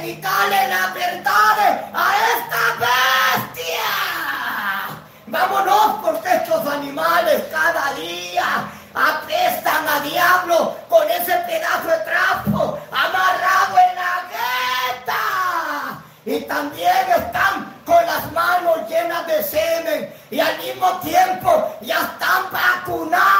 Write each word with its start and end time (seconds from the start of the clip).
predicarle 0.00 0.68
la 0.68 0.92
verdad 0.94 1.90
a 1.92 2.12
esta 2.32 2.62
bestia. 2.80 3.90
Vámonos 5.26 5.96
porque 6.02 6.36
estos 6.36 6.66
animales 6.66 7.42
cada 7.50 7.92
día 7.94 8.64
apestan 8.94 9.86
a 9.86 10.00
diablo 10.00 10.76
con 10.88 11.08
ese 11.10 11.36
pedazo 11.46 11.88
de 11.88 11.98
trapo 11.98 12.78
amarrado 12.90 13.76
en 13.78 13.94
la 13.96 14.22
gueta. 14.32 16.02
Y 16.24 16.40
también 16.46 17.06
están 17.16 17.74
con 17.84 18.04
las 18.06 18.32
manos 18.32 18.88
llenas 18.88 19.26
de 19.26 19.42
semen 19.42 20.14
y 20.30 20.40
al 20.40 20.56
mismo 20.58 20.98
tiempo 21.00 21.76
ya 21.82 22.00
están 22.00 22.50
vacunados. 22.50 23.39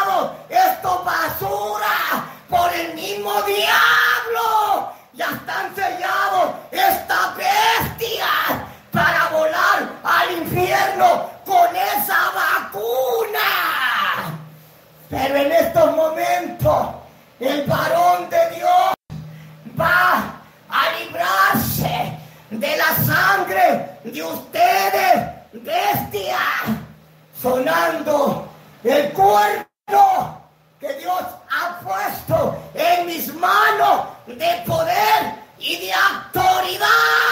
Sonando 27.40 28.48
el 28.84 29.12
cuerno 29.12 30.40
que 30.78 30.92
Dios 30.94 31.22
ha 31.50 31.80
puesto 31.80 32.56
en 32.74 33.06
mis 33.06 33.34
manos 33.34 34.06
de 34.26 34.62
poder 34.66 35.34
y 35.58 35.76
de 35.76 35.92
autoridad. 35.92 37.29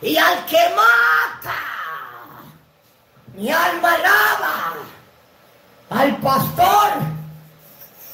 y 0.00 0.16
al 0.16 0.44
que 0.46 0.60
mata, 0.76 1.54
mi 3.34 3.50
alma 3.50 3.94
alaba 3.94 4.74
al 5.90 6.16
pastor 6.18 6.92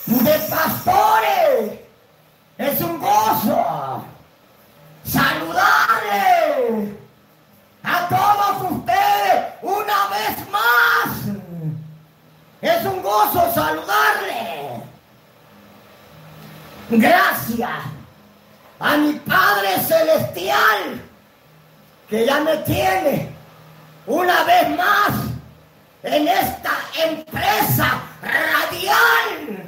de 0.06 0.38
pastores. 0.50 1.80
Es 2.56 2.80
un 2.80 3.00
gozo 3.00 4.04
saludarle 5.04 6.96
a 7.82 8.08
todos 8.08 8.72
ustedes 8.72 9.44
una 9.62 10.08
vez 10.08 10.50
más. 10.50 11.08
Es 12.62 12.84
un 12.86 13.02
gozo 13.02 13.52
saludarle. 13.52 14.82
Gracias 16.90 17.70
a 18.78 18.96
mi 18.96 19.14
Padre 19.14 19.80
Celestial 19.80 21.13
que 22.08 22.26
ya 22.26 22.40
me 22.40 22.56
tiene 22.58 23.34
una 24.06 24.44
vez 24.44 24.68
más 24.76 25.10
en 26.02 26.28
esta 26.28 26.72
empresa 27.02 28.02
radial 28.22 29.64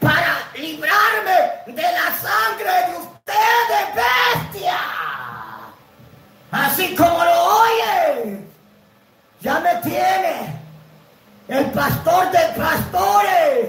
para 0.00 0.38
librarme 0.54 1.72
de 1.74 1.82
la 1.82 2.14
sangre 2.16 2.70
de 2.88 2.98
ustedes, 2.98 3.94
bestia. 3.94 4.78
Así 6.50 6.94
como 6.94 7.24
lo 7.24 7.62
oyen, 7.62 8.48
ya 9.40 9.58
me 9.58 9.74
tiene 9.76 10.56
el 11.48 11.64
pastor 11.72 12.30
de 12.30 12.38
pastores 12.56 13.68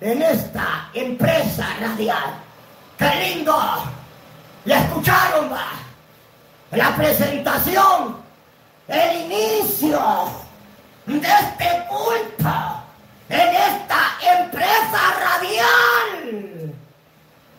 en 0.00 0.22
esta 0.22 0.90
empresa 0.92 1.68
radial. 1.80 2.34
¡Qué 2.98 3.10
lindo! 3.14 3.84
¿Le 4.64 4.74
escucharon 4.74 5.50
más? 5.50 5.87
la 6.70 6.94
presentación, 6.96 8.16
el 8.88 9.22
inicio 9.22 10.00
de 11.06 11.16
este 11.26 11.86
culto 11.88 12.82
en 13.28 13.48
esta 13.54 14.16
empresa 14.38 15.00
radial. 15.20 16.74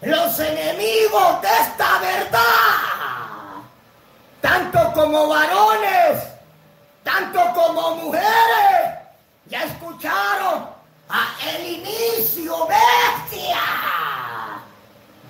Los 0.01 0.39
enemigos 0.39 1.41
de 1.41 1.47
esta 1.47 1.99
verdad, 1.99 2.41
tanto 4.39 4.93
como 4.93 5.27
varones, 5.27 6.23
tanto 7.03 7.39
como 7.53 7.95
mujeres, 7.95 8.99
ya 9.47 9.63
escucharon 9.63 10.69
a 11.09 11.35
el 11.53 11.67
inicio 11.67 12.67
bestia 12.67 13.59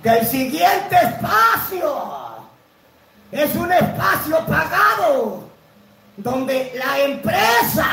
del 0.04 0.28
siguiente 0.28 0.96
espacio 0.96 2.29
es 3.32 3.56
un 3.56 3.72
espacio 3.72 4.40
pagado 4.46 5.44
donde 6.18 6.74
la 6.76 7.00
empresa 7.00 7.88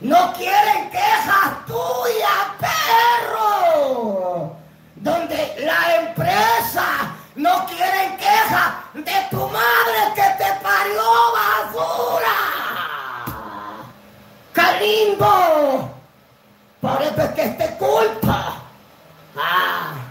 no 0.00 0.32
quiere 0.34 0.90
quejas 0.90 1.66
tuyas, 1.66 2.46
perro. 2.58 4.56
Donde 4.96 5.54
la 5.60 5.96
empresa 5.96 7.14
no 7.36 7.64
quiere 7.66 8.16
quejas 8.16 8.74
de 8.94 9.26
tu 9.30 9.48
madre 9.48 10.12
que 10.14 10.44
te 10.44 10.52
parió 10.60 11.02
basura. 11.32 12.36
¡Calimbo! 14.52 15.90
Por 16.80 17.02
eso 17.02 17.22
es 17.22 17.30
que 17.30 17.44
este 17.44 17.76
culpa. 17.76 18.54
Ah 19.36 20.07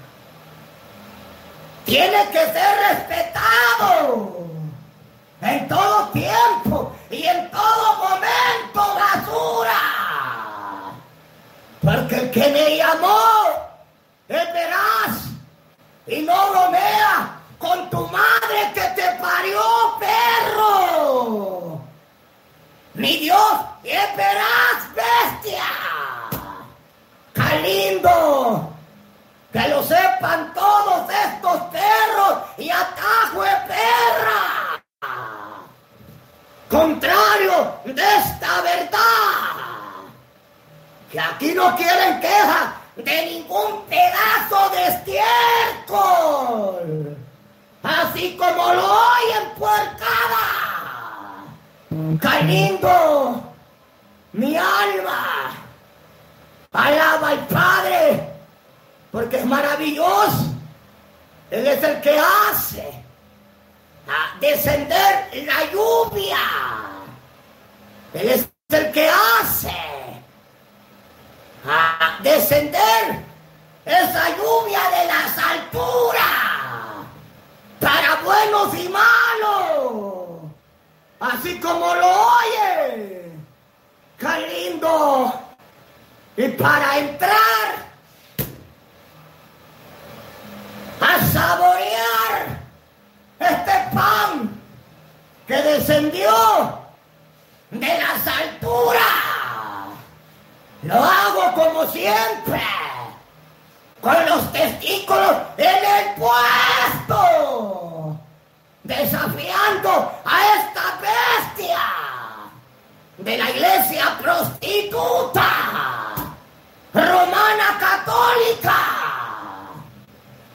tiene 1.87 2.29
que 2.31 2.39
ser 2.39 2.77
respetado 2.89 4.45
en 5.41 5.67
todo 5.69 6.09
tiempo 6.09 6.93
y 7.09 7.23
en 7.23 7.49
todo 7.49 7.95
momento, 7.95 8.95
basura. 8.95 9.79
Porque 11.81 12.15
el 12.15 12.31
que 12.31 12.49
me 12.49 12.75
llamó 12.75 13.19
es 14.27 14.53
veraz 14.53 15.29
y 16.07 16.21
no 16.23 16.49
bromea 16.49 17.39
con 17.57 17.89
tu 17.89 18.05
madre 18.07 18.71
que 18.73 18.81
te 18.81 19.09
parió, 19.21 19.61
perro. 19.97 21.79
Mi 22.95 23.17
Dios 23.17 23.53
es 23.85 24.15
veraz 24.17 24.86
descendió 95.67 96.79
de 97.71 97.99
las 97.99 98.27
alturas. 98.27 99.01
Lo 100.83 100.95
hago 100.95 101.53
como 101.53 101.85
siempre, 101.87 102.61
con 104.01 104.25
los 104.25 104.51
testículos 104.51 105.37
en 105.57 105.85
el 105.85 106.15
puesto, 106.15 108.17
desafiando 108.83 110.11
a 110.23 110.45
esta 110.55 110.99
bestia 111.01 111.79
de 113.17 113.37
la 113.37 113.49
iglesia 113.49 114.17
prostituta 114.21 115.49
romana 116.93 117.77
católica. 117.79 118.77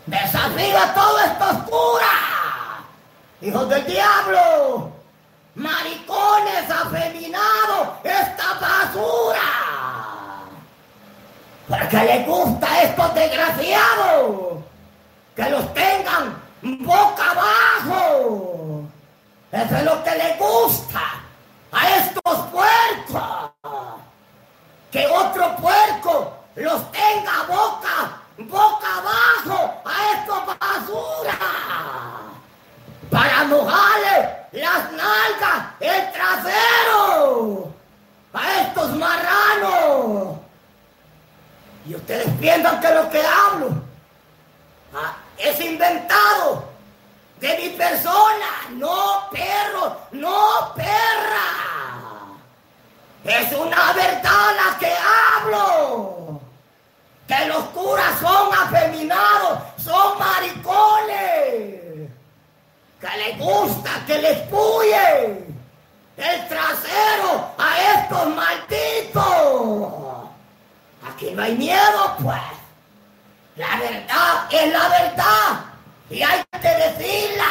Desafía 0.06 0.94
todo 0.94 1.18
esto 1.18 1.50
oscura, 1.50 2.12
hijos 3.40 3.68
del 3.68 3.84
diablo, 3.86 5.01
maricones 5.54 6.70
afeminados, 6.70 7.88
esta 8.04 8.54
basura 8.60 9.72
porque 11.72 11.96
le 11.96 12.24
gusta 12.24 12.70
a 12.70 12.82
estos 12.82 13.14
desgraciados 13.14 14.58
que 15.34 15.48
los 15.48 15.72
tengan 15.72 16.42
boca 16.62 17.30
abajo. 17.30 18.84
Eso 19.50 19.76
es 19.76 19.84
lo 19.84 20.04
que 20.04 20.10
le 20.10 20.36
gusta 20.36 21.00
a 21.72 21.96
estos 21.96 22.36
puercos. 22.50 23.50
Que 24.90 25.06
otro 25.06 25.56
puerco 25.56 26.34
los 26.56 26.92
tenga 26.92 27.42
boca, 27.48 28.20
boca 28.36 28.88
abajo 28.98 29.74
a 29.86 30.12
estos 30.12 30.46
basura. 30.46 31.38
Para 33.12 33.44
mojarle 33.44 34.48
las 34.52 34.90
nalgas, 34.92 35.64
el 35.80 36.12
trasero 36.12 37.72
a 38.32 38.60
estos 38.62 38.96
marranos 38.96 40.38
y 41.84 41.94
ustedes 41.94 42.28
piensan 42.40 42.80
que 42.80 42.94
lo 42.94 43.10
que 43.10 43.22
hablo 43.22 43.68
ah, 44.94 45.14
es 45.36 45.60
inventado 45.60 46.64
de 47.38 47.58
mi 47.58 47.68
persona. 47.70 48.46
No, 48.70 49.28
perro, 49.30 49.96
no, 50.12 50.72
perra. 50.74 51.52
Es 53.24 53.52
una 53.52 53.92
verdad 53.92 54.54
la 54.56 54.78
que 54.78 54.92
hablo. 55.36 56.40
Que 57.28 57.46
los 57.46 57.64
curas 57.66 58.18
son 58.20 58.54
afeminados, 58.54 59.58
son 59.76 60.18
maricones. 60.18 61.81
Que 63.02 63.16
les 63.18 63.36
gusta 63.36 63.90
que 64.06 64.16
les 64.18 64.38
puye 64.42 65.44
el 66.16 66.48
trasero 66.48 67.50
a 67.58 67.94
estos 67.94 68.28
malditos. 68.28 69.92
Aquí 71.04 71.32
no 71.32 71.42
hay 71.42 71.56
miedo, 71.56 72.16
pues. 72.22 72.40
La 73.56 73.76
verdad 73.76 74.46
es 74.52 74.72
la 74.72 74.88
verdad. 74.88 75.64
Y 76.10 76.22
hay 76.22 76.44
que 76.52 76.68
decirla. 76.68 77.50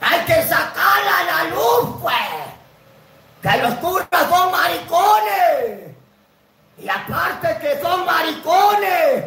Hay 0.00 0.20
que 0.20 0.40
sacarla 0.44 1.18
a 1.18 1.24
la 1.24 1.44
luz, 1.50 1.96
pues. 2.00 2.14
Que 3.42 3.58
los 3.60 3.74
curas 3.74 4.30
son 4.30 4.52
maricones. 4.52 5.96
Y 6.78 6.88
aparte 6.88 7.58
que 7.60 7.82
son 7.82 8.06
maricones, 8.06 9.24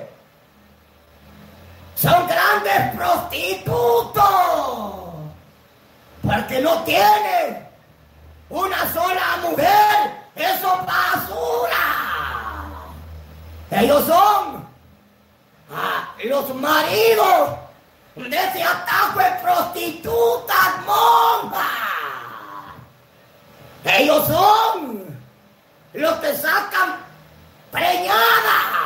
son 2.01 2.27
grandes 2.27 2.95
prostitutos. 2.95 4.23
Porque 6.21 6.61
no 6.61 6.83
tienen 6.83 7.67
una 8.49 8.93
sola 8.93 9.37
mujer. 9.41 10.19
Eso 10.35 10.77
basura. 10.85 11.99
Ellos 13.71 14.05
son 14.05 14.67
ah, 15.71 16.09
los 16.23 16.55
maridos 16.55 17.49
de 18.15 18.35
ese 18.35 18.63
ataque 18.63 19.43
prostitutas 19.43 20.85
monjas. 20.85 21.63
Ellos 23.83 24.27
son 24.27 25.19
los 25.93 26.13
que 26.19 26.35
sacan 26.35 26.97
preñada 27.71 28.79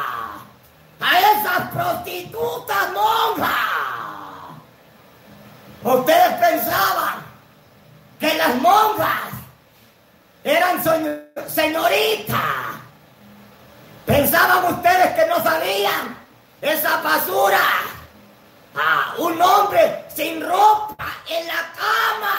a 1.00 1.20
esas 1.20 1.70
prostitutas 1.72 2.92
monjas. 2.94 3.50
Ustedes 5.94 6.34
pensaban 6.40 7.24
que 8.20 8.34
las 8.36 8.56
monjas 8.56 9.22
eran 10.44 10.84
señoritas 11.48 12.40
¿Pensaban 14.06 14.74
ustedes 14.74 15.14
que 15.16 15.26
no 15.28 15.42
sabían 15.42 16.18
esa 16.62 17.02
basura? 17.02 17.62
A 18.76 19.14
un 19.18 19.42
hombre 19.42 20.06
sin 20.14 20.42
ropa 20.42 21.06
en 21.30 21.48
la 21.48 21.72
cama. 21.78 22.36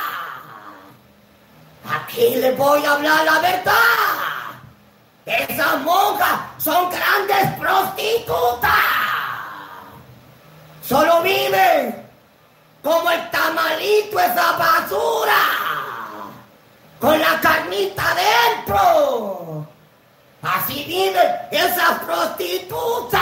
Aquí 2.00 2.36
les 2.36 2.56
voy 2.58 2.84
a 2.84 2.92
hablar 2.92 3.24
la 3.24 3.38
verdad. 3.38 3.72
Esas 5.24 5.80
monjas 5.80 6.40
son 6.58 6.90
grandes 6.90 7.58
prostitutas. 7.58 8.70
Solo 10.82 11.22
viven 11.22 12.03
como 12.84 13.10
el 13.10 13.30
tamalito 13.30 14.20
esa 14.20 14.52
basura. 14.52 15.40
Con 17.00 17.18
la 17.18 17.40
carnita 17.40 18.14
dentro. 18.14 19.66
Así 20.42 20.84
viven 20.84 21.34
esas 21.50 21.98
prostitutas. 22.00 23.20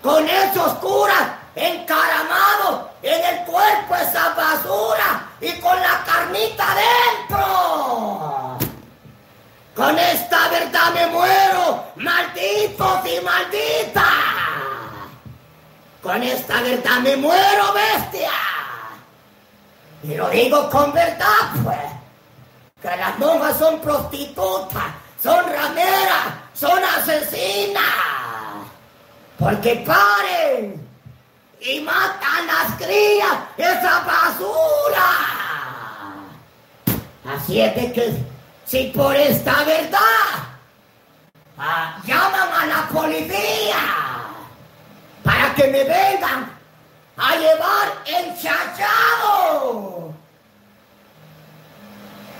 Con 0.00 0.28
esos 0.28 0.74
curas 0.74 1.24
encaramados 1.56 2.86
en 3.02 3.24
el 3.24 3.44
cuerpo 3.44 3.96
esa 3.96 4.34
basura 4.34 5.26
y 5.40 5.52
con 5.60 5.76
la 5.80 6.04
carnita 6.04 6.66
dentro. 6.76 8.58
Con 9.74 9.98
esta 9.98 10.48
verdad 10.48 10.92
me 10.94 11.06
muero, 11.08 11.84
malditos 11.96 13.06
y 13.06 13.20
malditas. 13.20 14.43
Con 16.04 16.22
esta 16.22 16.60
verdad 16.60 17.00
me 17.00 17.16
muero, 17.16 17.72
bestia. 17.72 18.30
Y 20.04 20.14
lo 20.14 20.30
digo 20.30 20.70
con 20.70 20.92
verdad, 20.92 21.50
pues, 21.64 21.78
que 22.80 22.96
las 22.96 23.18
monjas 23.18 23.58
son 23.58 23.80
prostitutas 23.80 24.84
son 25.24 25.42
rameras, 25.50 26.34
son 26.52 26.84
asesinas, 26.84 27.82
porque 29.38 29.76
paren 29.76 30.86
y 31.62 31.80
matan 31.80 32.46
las 32.46 32.76
crías, 32.76 33.38
esa 33.56 34.00
basura. 34.00 35.08
Así 37.26 37.58
es 37.58 37.74
de 37.74 37.90
que 37.90 38.14
si 38.66 38.92
por 38.94 39.16
esta 39.16 39.64
verdad 39.64 39.98
ah, 41.56 41.98
llaman 42.04 42.48
a 42.52 42.66
la 42.66 42.88
policía 42.88 44.03
para 45.24 45.52
que 45.56 45.66
me 45.66 45.82
vengan 45.82 46.52
a 47.16 47.36
llevar 47.36 47.88
el 48.06 48.40
chachado. 48.40 50.12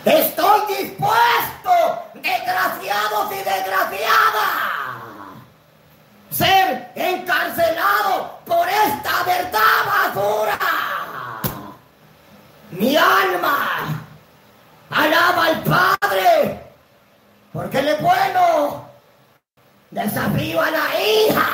Estoy 0.04 0.60
dispuesto 0.76 1.70
desgraciados 2.14 3.32
y 3.32 3.36
desgraciadas, 3.36 4.50
ser 6.30 6.92
encarcelados 6.94 8.30
por 8.44 8.68
esta 8.68 9.22
verdad 9.24 10.14
basura. 10.14 10.58
Mi 12.70 12.96
alma 12.96 14.02
alaba 14.90 15.46
al 15.46 15.62
Padre 15.62 16.64
porque 17.54 17.78
Él 17.78 17.88
es 17.88 18.02
bueno. 18.02 18.84
Desafío 19.90 20.60
a 20.60 20.70
la 20.72 21.00
hija, 21.00 21.48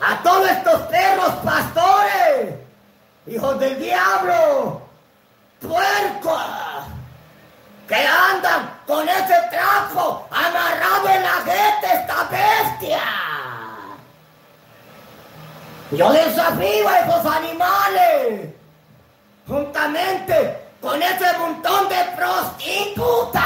a 0.00 0.22
todos 0.22 0.48
estos 0.50 0.80
perros 0.82 1.30
pastores, 1.44 2.54
hijos 3.26 3.58
del 3.58 3.78
diablo, 3.78 4.82
puercos 5.60 6.42
que 7.88 7.94
andan 7.94 8.70
con 8.86 9.08
ese 9.08 9.34
trapo 9.50 10.28
amarrado 10.30 11.08
en 11.08 11.22
la 11.22 11.36
gente, 11.38 11.86
esta 11.94 12.24
bestia. 12.24 13.00
Yo 15.90 16.12
desafío 16.12 16.88
a 16.88 16.98
esos 16.98 17.26
animales, 17.26 18.50
juntamente 19.46 20.68
con 20.82 21.02
ese 21.02 21.38
montón 21.38 21.88
de 21.88 21.96
prostitutas, 22.14 23.42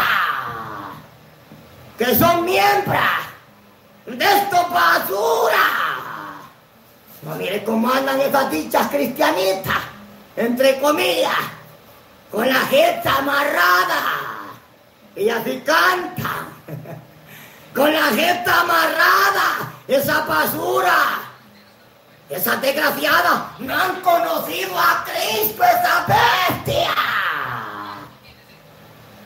que 1.97 2.15
son 2.17 2.45
miembros 2.45 3.01
de 4.07 4.25
esta 4.25 4.63
basura. 4.65 5.82
No 7.23 7.37
mire 7.37 7.63
cómo 7.63 7.89
andan 7.89 8.21
esas 8.21 8.51
dichas 8.51 8.89
cristianitas, 8.89 9.79
entre 10.37 10.81
comillas, 10.81 11.39
con 12.31 12.49
la 12.49 12.61
gente 12.67 13.09
amarrada 13.09 14.03
y 15.15 15.29
así 15.29 15.63
canta. 15.65 16.47
Con 17.75 17.91
la 17.91 18.05
gente 18.09 18.51
amarrada, 18.51 19.73
esa 19.89 20.21
basura, 20.27 21.21
esa 22.29 22.57
desgraciada, 22.57 23.55
no 23.61 23.75
han 23.75 23.99
conocido 24.03 24.79
a 24.79 25.03
Cristo, 25.05 25.65
esa 25.65 26.05
bestia. 26.07 26.95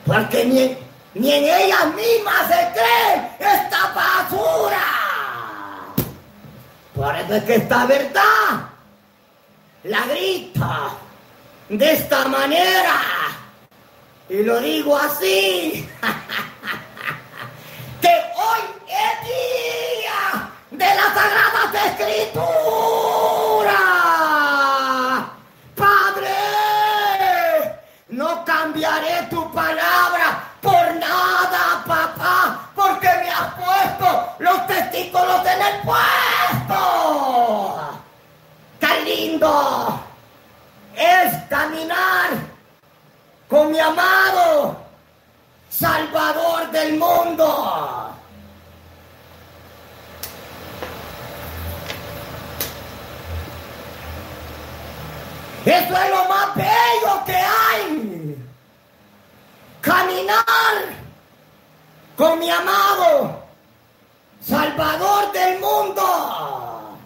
Porque 0.05 0.45
ni, 0.45 0.77
ni 1.19 1.33
en 1.33 1.43
ellas 1.43 1.87
mismas 1.93 2.47
se 2.47 2.71
cree 2.71 3.31
esta 3.37 3.91
basura. 3.93 5.06
Por 6.97 7.15
eso 7.15 7.35
es 7.35 7.43
que 7.43 7.55
esta 7.55 7.85
verdad 7.85 8.69
la 9.83 10.01
grita 10.07 10.89
de 11.69 11.93
esta 11.93 12.27
manera. 12.27 12.95
Y 14.29 14.41
lo 14.41 14.59
digo 14.59 14.97
así, 14.97 15.87
que 18.01 18.07
hoy 18.07 18.61
es 18.87 19.21
día 19.23 20.49
de 20.71 20.85
las 20.85 21.13
sagradas 21.13 21.75
escrituras. 21.85 22.47
Padre, 25.75 26.33
no 28.09 28.43
cambiaré 28.43 29.27
tu 29.29 29.49
palabra 29.53 30.43
por 30.61 30.95
nada, 30.95 31.83
papá, 31.85 32.69
porque 32.75 33.07
me 33.07 33.29
has 33.29 33.53
puesto 33.53 34.33
los 34.39 34.67
testículos 34.67 35.45
en 35.45 35.61
el 35.61 35.81
puesto. 35.83 36.27
¡Qué 38.79 39.01
lindo 39.05 39.99
es 40.95 41.35
caminar! 41.49 42.29
Con 43.87 43.95
mi 43.95 44.01
amado 44.01 44.77
Salvador 45.69 46.71
del 46.71 46.97
mundo. 46.97 48.13
Eso 55.65 55.97
es 55.97 56.09
lo 56.09 56.25
más 56.25 56.55
bello 56.55 57.25
que 57.25 57.35
hay. 57.35 58.45
Caminar 59.81 60.43
con 62.15 62.39
mi 62.39 62.49
amado 62.49 63.43
Salvador 64.41 65.31
del 65.31 65.59
mundo. 65.59 66.97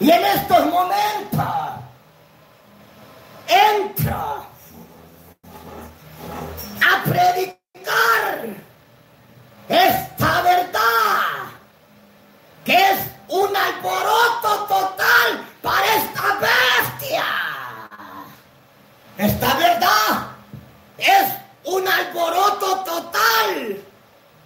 Y 0.00 0.10
en 0.10 0.24
estos 0.24 0.66
momentos 0.66 1.40
entra 3.46 4.49
a 6.90 7.02
predicar 7.04 8.46
esta 9.68 10.42
verdad, 10.42 11.20
que 12.64 12.74
es 12.74 12.98
un 13.28 13.56
alboroto 13.56 14.66
total 14.66 15.46
para 15.62 15.86
esta 15.94 16.38
bestia. 16.40 17.24
Esta 19.18 19.54
verdad 19.54 20.28
es 20.98 21.32
un 21.64 21.86
alboroto 21.86 22.80
total 22.84 23.78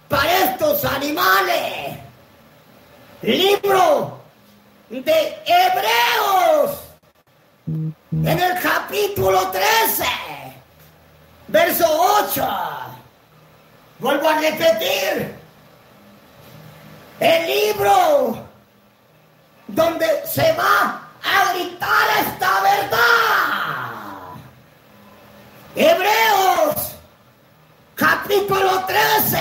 para 0.07 0.37
estos 0.39 0.85
animales. 0.85 1.97
Libro 3.21 4.19
de 4.89 5.37
Hebreos, 5.47 6.79
en 7.67 8.39
el 8.39 8.61
capítulo 8.61 9.49
13 9.49 10.24
Verso 11.47 11.85
8. 11.87 12.47
Vuelvo 13.99 14.29
a 14.29 14.39
repetir. 14.39 15.35
El 17.19 17.47
libro 17.47 18.45
donde 19.67 20.27
se 20.27 20.51
va 20.53 21.01
a 21.23 21.53
gritar 21.53 22.07
esta 22.19 22.61
verdad. 22.61 23.05
Hebreos 25.75 26.95
capítulo 27.95 28.85
13, 28.85 29.37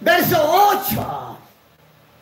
verso 0.00 0.70
8. 0.88 1.38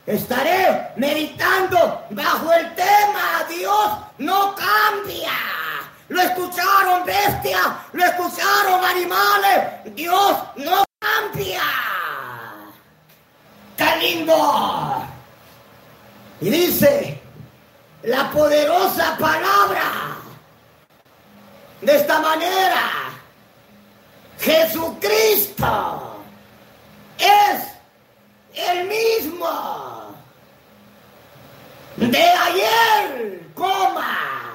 Estaré 0.06 0.92
meditando 0.96 2.04
bajo 2.10 2.52
el 2.52 2.74
tema 2.74 3.46
Dios 3.48 3.92
no 4.18 4.54
cambia. 4.54 5.51
Lo 6.12 6.20
escucharon 6.20 7.06
bestias, 7.06 7.68
lo 7.94 8.04
escucharon 8.04 8.84
animales. 8.84 9.94
Dios 9.94 10.36
no 10.56 10.84
cambia. 11.00 11.62
¡Qué 13.78 13.96
lindo! 13.96 15.06
Y 16.42 16.50
dice 16.50 17.22
la 18.02 18.30
poderosa 18.30 19.16
palabra 19.16 20.18
de 21.80 21.96
esta 21.96 22.20
manera. 22.20 22.90
Jesucristo 24.38 26.16
es 27.16 27.72
el 28.54 28.86
mismo 28.86 30.14
de 31.96 32.22
ayer, 32.22 33.46
coma 33.54 34.51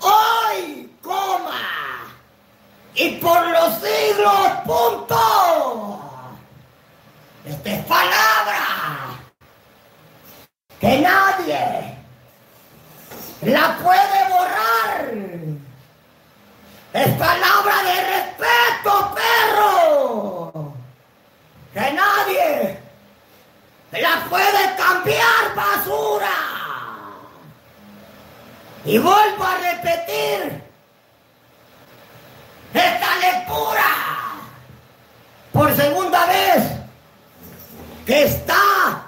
hoy, 0.00 0.96
coma, 1.02 2.10
y 2.94 3.10
por 3.16 3.46
los 3.48 3.74
siglos, 3.74 4.50
punto. 4.64 6.00
Esta 7.44 7.70
es 7.70 7.84
palabra 7.86 9.20
que 10.80 10.98
nadie 11.00 11.96
la 13.42 13.78
puede 13.78 14.28
borrar. 14.28 15.10
Es 16.92 17.08
palabra 17.16 17.82
de 17.84 18.04
respeto, 18.16 19.14
perro. 19.14 20.74
Que 21.72 21.92
nadie 21.92 22.78
la 23.92 24.24
puede 24.28 24.76
cambiar, 24.76 25.54
basura. 25.54 26.30
Y 28.90 28.98
vuelvo 28.98 29.44
a 29.44 29.56
repetir, 29.56 30.64
esta 32.74 33.16
lectura, 33.18 33.84
por 35.52 35.72
segunda 35.76 36.26
vez, 36.26 36.64
que 38.04 38.24
está 38.24 39.06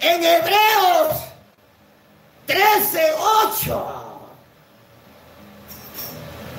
en 0.00 0.24
Hebreos 0.24 1.18
13:8. 2.46 4.22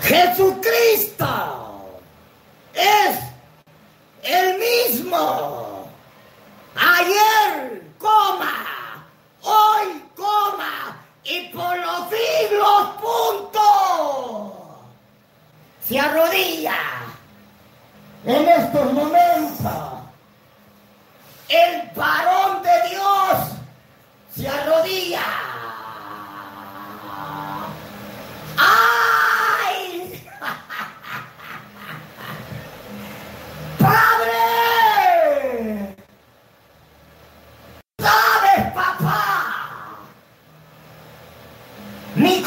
Jesucristo 0.04 2.00
es 2.76 3.18
el 4.22 4.60
mismo. 4.60 5.90
Ayer, 6.76 7.82
coma, 7.98 9.04
hoy, 9.42 10.04
coma, 10.16 11.00
y 11.30 11.42
por 11.50 11.78
los 11.78 12.10
siglos, 12.10 12.90
punto. 13.00 13.62
Se 15.88 16.00
arrodilla 16.00 16.76
en 18.26 18.48
estos 18.48 18.94
momentos, 18.94 20.00
el 21.48 21.90
varón 21.96 22.64
de 22.64 22.90
Dios 22.90 23.38
se 24.36 24.48
arrodilla. 24.48 25.22
¡Ay! 28.58 30.28
¡Padre! 33.80 35.96
¿Sabes, 38.00 38.74
papá? 38.74 39.20
Mi 42.20 42.42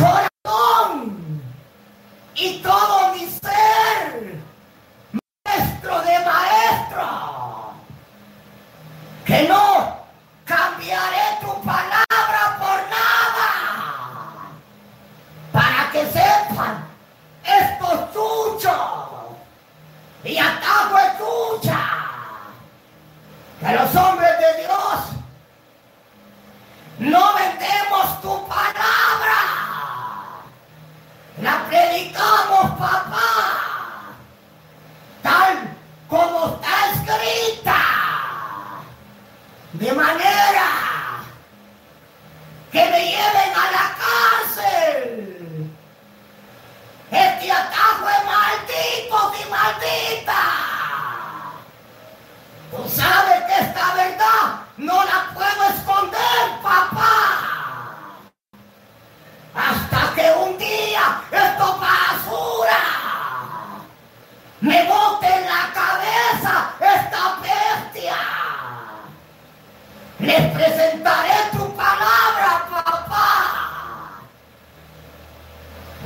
Les 70.23 70.53
presentaré 70.55 71.51
tu 71.53 71.65
palabra, 71.75 72.51
papá 72.71 74.23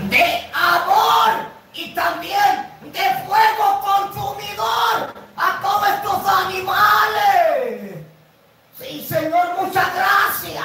de 0.08 0.50
amor 0.54 1.32
y 1.74 1.94
también 1.94 2.66
de 2.82 3.04
fuego 3.26 3.80
consumidor 3.82 5.14
a 5.36 5.60
todos 5.60 5.88
estos 5.88 6.26
animales. 6.26 8.04
Sí, 8.78 9.06
Señor, 9.06 9.54
muchas 9.60 9.94
gracias. 9.94 10.64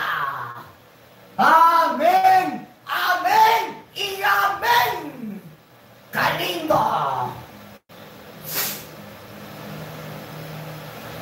Amén, 1.37 2.67
amén 2.85 3.83
y 3.95 4.21
amén. 4.21 5.41
¡Qué 6.11 6.45
lindo! 6.45 7.33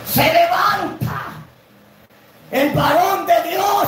Se 0.08 0.34
levanta 0.34 1.22
el 2.52 2.72
varón 2.72 3.28
de 3.28 3.44
Dios 3.44 3.88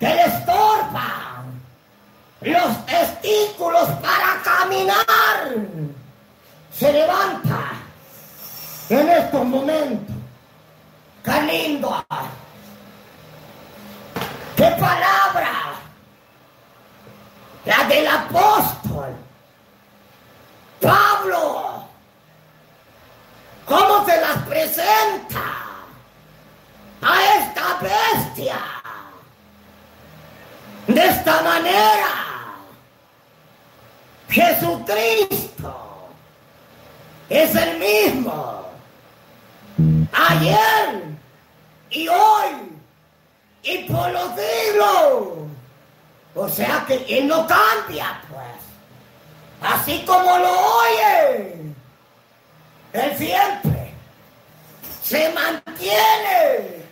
que 0.00 0.08
le 0.08 0.24
estorban 0.24 1.62
los 2.40 2.86
testículos 2.86 3.88
para 4.02 4.42
caminar. 4.42 5.54
Se 6.72 6.92
levanta 6.92 7.72
en 8.88 9.08
estos 9.08 9.44
momentos. 9.44 10.16
¡Qué 11.24 11.42
lindo! 11.42 12.04
¡Qué 14.56 14.70
palabra! 14.78 15.52
La 17.64 17.84
del 17.84 18.06
apóstol. 18.06 19.14
Pablo. 20.80 21.84
¿Cómo 23.66 24.06
se 24.06 24.20
las 24.20 24.38
presenta 24.44 25.42
a 27.02 27.36
esta 27.36 27.78
bestia? 27.82 28.58
De 30.86 31.04
esta 31.06 31.42
manera, 31.42 32.18
Es 37.28 37.54
el 37.54 37.78
mismo 37.78 38.68
ayer 40.12 41.04
y 41.90 42.08
hoy 42.08 42.78
y 43.62 43.78
por 43.84 44.10
los 44.10 44.30
siglos. 44.34 45.48
O 46.34 46.48
sea 46.48 46.84
que 46.86 47.04
Él 47.08 47.28
no 47.28 47.46
cambia, 47.46 48.20
pues. 48.30 48.48
Así 49.60 50.04
como 50.06 50.38
lo 50.38 50.50
oye, 50.50 51.74
Él 52.92 53.18
siempre 53.18 53.92
se 55.02 55.28
mantiene 55.30 56.84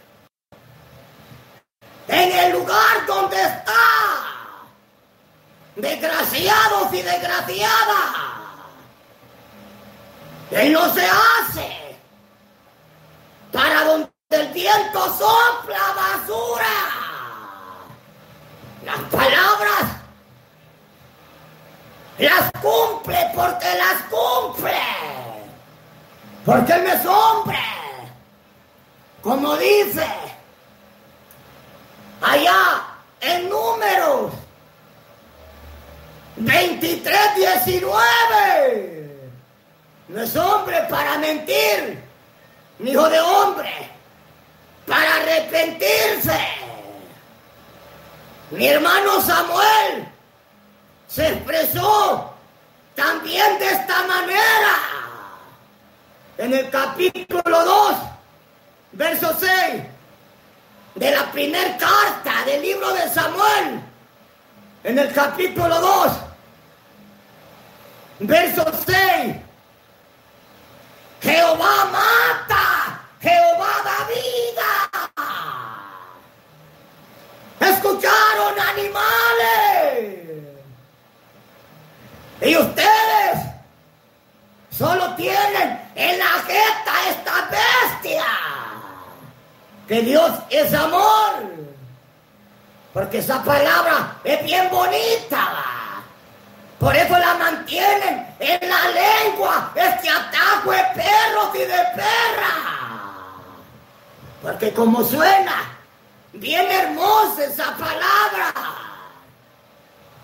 en 2.08 2.32
el 2.32 2.52
lugar 2.52 3.06
donde 3.06 3.36
está. 3.36 3.72
Desgraciados 5.76 6.92
y 6.92 7.02
desgraciadas. 7.02 8.45
Él 10.50 10.72
no 10.72 10.94
se 10.94 11.06
hace 11.06 11.96
para 13.52 13.84
donde 13.84 14.10
el 14.30 14.48
viento 14.48 15.04
sopla 15.16 15.78
basura. 15.96 16.66
Las 18.84 19.00
palabras 19.10 19.82
las 22.18 22.50
cumple 22.62 23.30
porque 23.34 23.66
las 23.74 24.02
cumple. 24.04 24.72
Porque 26.44 26.72
Él 26.72 26.86
es 26.86 27.04
hombre. 27.06 27.58
Como 29.22 29.56
dice 29.56 30.06
allá 32.20 32.84
en 33.20 33.48
números 33.48 34.32
23, 36.36 37.34
19. 37.34 39.15
No 40.08 40.22
es 40.22 40.36
hombre 40.36 40.82
para 40.88 41.18
mentir, 41.18 42.00
ni 42.78 42.92
hijo 42.92 43.08
de 43.08 43.20
hombre 43.20 43.70
para 44.86 45.16
arrepentirse. 45.16 46.38
Mi 48.50 48.68
hermano 48.68 49.20
Samuel 49.20 50.08
se 51.08 51.28
expresó 51.28 52.32
también 52.94 53.58
de 53.58 53.66
esta 53.66 54.06
manera 54.06 54.76
en 56.38 56.54
el 56.54 56.70
capítulo 56.70 57.64
2, 57.64 57.96
verso 58.92 59.36
6 59.40 59.82
de 60.94 61.10
la 61.10 61.30
primera 61.32 61.76
carta 61.76 62.44
del 62.46 62.62
libro 62.62 62.92
de 62.94 63.08
Samuel, 63.08 63.80
en 64.84 64.98
el 64.98 65.12
capítulo 65.12 65.80
2, 65.80 66.12
verso 68.20 68.64
6. 68.86 69.45
Jehová 71.26 71.76
mata, 71.90 73.00
Jehová 73.20 73.72
da 73.84 73.98
vida. 74.14 74.70
Escucharon 77.58 78.54
animales. 78.60 80.06
Y 82.40 82.56
ustedes 82.56 83.44
solo 84.70 85.14
tienen 85.16 85.90
en 85.96 86.16
la 86.16 86.32
jeta 86.46 86.92
esta 87.10 87.50
bestia. 87.50 88.26
Que 89.88 90.02
Dios 90.02 90.30
es 90.48 90.72
amor. 90.74 91.56
Porque 92.92 93.18
esa 93.18 93.42
palabra 93.42 94.16
es 94.22 94.44
bien 94.44 94.70
bonita. 94.70 95.85
Por 96.78 96.94
eso 96.94 97.18
la 97.18 97.34
mantienen 97.34 98.34
en 98.38 98.68
la 98.68 98.88
lengua, 98.88 99.72
este 99.74 100.10
atajo 100.10 100.70
de 100.70 100.84
perros 100.94 101.54
y 101.54 101.58
de 101.58 101.84
perras. 101.94 102.76
Porque 104.42 104.72
como 104.72 105.02
suena, 105.02 105.76
bien 106.34 106.70
hermosa 106.70 107.44
esa 107.44 107.74
palabra, 107.76 108.52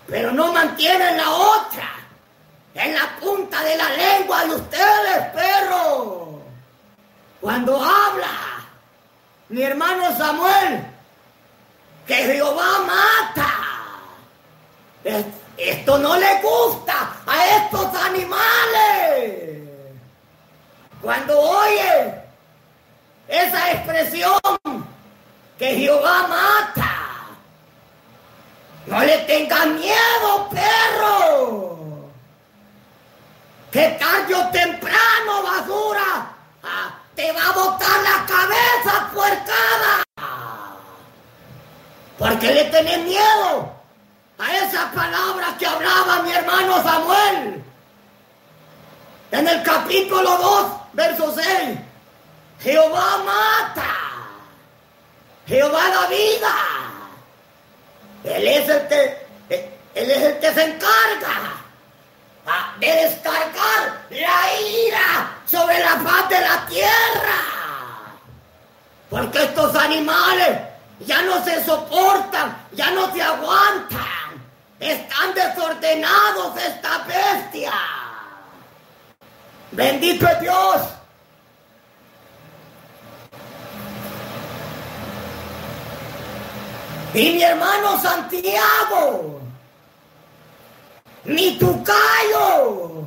pero 0.07 0.31
no 0.31 0.53
mantienen 0.53 1.17
la 1.17 1.29
otra, 1.31 1.89
en 2.75 2.93
la 2.93 3.15
punta 3.19 3.63
de 3.63 3.75
la 3.75 3.89
lengua 3.89 4.45
de 4.45 4.55
ustedes, 4.55 5.27
perro. 5.33 6.41
Cuando 7.41 7.75
habla 7.77 8.29
mi 9.49 9.63
hermano 9.63 10.15
Samuel, 10.17 10.85
que 12.05 12.15
Jehová 12.15 12.79
mata. 12.85 13.49
Esto 15.57 15.97
no 15.99 16.15
le 16.15 16.41
gusta 16.41 17.15
a 17.25 17.47
estos 17.57 17.95
animales. 17.95 19.69
Cuando 21.01 21.39
oye 21.39 22.15
esa 23.27 23.71
expresión 23.71 24.39
que 25.57 25.75
Jehová 25.75 26.27
mata, 26.27 26.95
no 28.87 28.99
le 29.03 29.17
tengan 29.19 29.79
miedo, 29.79 30.49
perro. 30.49 32.09
Que 33.71 33.89
tarde 33.99 34.35
temprano, 34.51 35.43
basura, 35.43 36.31
ah, 36.63 36.95
te 37.15 37.31
va 37.31 37.47
a 37.47 37.51
botar 37.51 38.01
la 38.01 38.25
cabeza 38.25 39.11
puercada. 39.13 40.03
Porque 42.17 42.53
le 42.53 42.63
tenés 42.65 42.99
miedo 42.99 43.82
a 44.37 44.57
esa 44.57 44.91
palabra 44.91 45.55
que 45.57 45.65
hablaba 45.65 46.23
mi 46.23 46.31
hermano 46.31 46.81
Samuel. 46.83 47.63
En 49.31 49.47
el 49.47 49.63
capítulo 49.63 50.37
2, 50.37 50.71
verso 50.93 51.33
6. 51.33 51.79
Jehová 52.61 53.17
mata. 53.25 53.95
Jehová 55.47 55.89
da 55.89 56.07
vida. 56.07 56.55
Él 58.23 58.47
es 58.47 58.69
el 58.69 58.87
que, 58.87 59.27
él 59.95 60.11
es 60.11 60.21
el 60.23 60.39
que 60.39 60.53
se 60.53 60.63
encarga 60.63 61.63
de 62.79 62.87
descargar 62.87 64.05
la 64.09 64.61
ira 64.61 65.37
sobre 65.45 65.79
la 65.79 65.97
paz 66.03 66.29
de 66.29 66.39
la 66.39 66.65
tierra. 66.67 67.39
Porque 69.09 69.43
estos 69.43 69.75
animales 69.75 70.59
ya 70.99 71.21
no 71.21 71.43
se 71.43 71.63
soportan, 71.63 72.57
ya 72.71 72.91
no 72.91 73.11
se 73.13 73.21
aguantan. 73.21 74.22
Están 74.79 75.33
desordenados 75.33 76.57
esta 76.57 76.99
bestia. 76.99 77.73
Bendito 79.71 80.27
es 80.27 80.39
Dios. 80.41 80.81
Y 87.13 87.31
mi 87.33 87.43
hermano 87.43 88.01
Santiago, 88.01 89.39
mi 91.25 91.57
tucayo, 91.59 93.05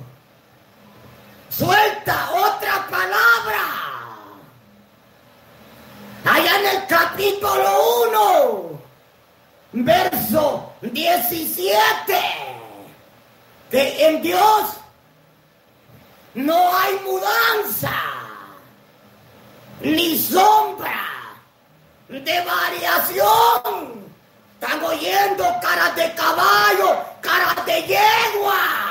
suelta 1.50 2.30
otra 2.30 2.86
palabra. 2.88 3.62
Allá 6.24 6.58
en 6.60 6.66
el 6.66 6.86
capítulo 6.86 8.02
1, 8.10 8.80
verso 9.72 10.72
17, 10.80 12.20
que 13.70 14.06
en 14.06 14.22
Dios 14.22 14.76
no 16.34 16.76
hay 16.76 16.98
mudanza, 17.04 17.92
ni 19.80 20.18
sombra 20.18 21.06
de 22.08 22.44
variación. 22.44 24.06
Están 24.60 24.82
oyendo 24.84 25.44
caras 25.60 25.94
de 25.96 26.14
caballo, 26.14 27.04
caras 27.20 27.66
de 27.66 27.82
yegua. 27.82 28.86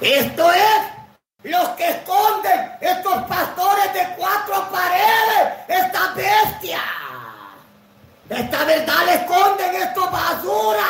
Esto 0.00 0.52
es 0.52 1.50
los 1.50 1.68
que 1.70 1.88
esconden 1.88 2.72
estos 2.80 3.22
pastores 3.24 3.92
de 3.92 4.14
cuatro 4.16 4.68
paredes, 4.70 5.54
esta 5.68 6.12
bestia. 6.14 6.80
Esta 8.28 8.64
verdad 8.64 9.06
le 9.06 9.14
esconden 9.14 9.74
estos 9.76 10.10
basura. 10.10 10.86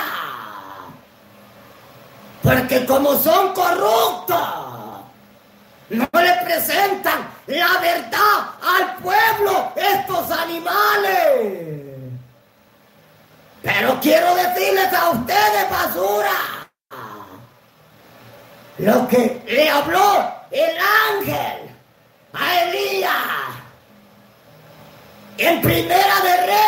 Porque 2.42 2.86
como 2.86 3.16
son 3.18 3.52
corruptos, 3.52 4.38
no 5.90 6.08
le 6.12 6.32
presentan 6.44 7.28
la 7.46 7.78
verdad 7.80 8.50
al 8.62 8.96
pueblo 8.96 9.72
estos 9.76 10.30
animales. 10.30 11.88
Pero 13.62 13.98
quiero 14.00 14.34
decirles 14.34 14.92
a 14.92 15.10
ustedes, 15.10 15.70
basura, 15.70 16.68
lo 18.78 19.08
que 19.08 19.42
le 19.46 19.68
habló 19.68 20.32
el 20.50 20.78
ángel 21.18 21.76
a 22.32 22.60
Elías 22.62 23.12
en 25.38 25.60
Primera 25.60 26.20
de 26.22 26.46
Reyes, 26.46 26.67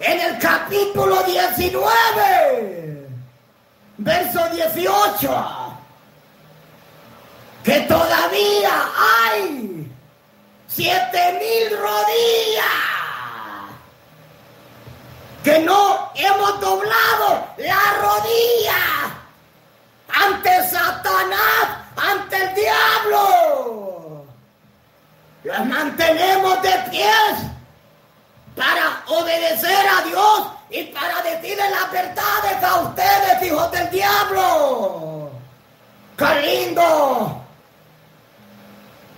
en 0.00 0.20
el 0.20 0.38
capítulo 0.38 1.22
19, 1.24 3.08
verso 3.98 4.48
18 4.50 5.68
que 7.64 7.80
todavía 7.80 8.90
hay 8.96 9.92
siete 10.68 11.32
mil 11.32 11.78
rodillas 11.78 12.64
que 15.44 15.58
no 15.60 16.10
hemos 16.14 16.60
doblado 16.60 17.46
la 17.58 17.80
rodilla 18.00 19.18
ante 20.08 20.68
Satanás, 20.68 21.68
ante 21.96 22.36
el 22.36 22.54
diablo. 22.54 24.24
Las 25.44 25.66
mantenemos 25.66 26.62
de 26.62 26.72
pies 26.90 27.57
para 28.58 29.04
obedecer 29.06 29.86
a 29.88 30.02
Dios 30.02 30.48
y 30.70 30.84
para 30.84 31.22
decirle 31.22 31.70
las 31.70 31.90
verdades 31.92 32.62
a 32.62 32.80
ustedes, 32.80 33.42
hijos 33.44 33.70
del 33.70 33.90
diablo. 33.90 35.30
¡Qué 36.16 36.74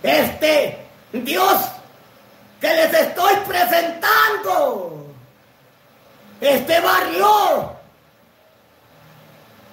este 0.02 0.86
Dios 1.12 1.56
que 2.60 2.68
les 2.68 2.92
estoy 2.92 3.34
presentando, 3.46 5.06
este 6.40 6.80
barrio, 6.80 7.72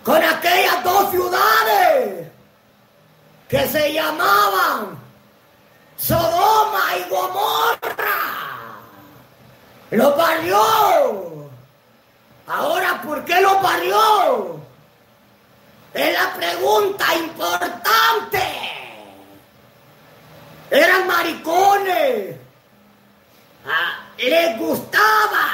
con 0.03 0.23
aquellas 0.23 0.83
dos 0.83 1.11
ciudades 1.11 2.27
que 3.49 3.67
se 3.67 3.93
llamaban 3.93 4.97
Sodoma 5.97 6.83
y 6.97 7.09
Gomorra, 7.09 7.96
lo 9.91 10.15
barrió. 10.15 11.49
Ahora, 12.47 13.01
¿por 13.01 13.25
qué 13.25 13.41
lo 13.41 13.59
barrió? 13.59 14.59
Es 15.93 16.13
la 16.13 16.33
pregunta 16.35 17.15
importante 17.15 18.67
eran 20.69 21.07
maricones. 21.07 22.35
Ah, 23.65 23.99
les 24.17 24.57
gustaba 24.57 25.47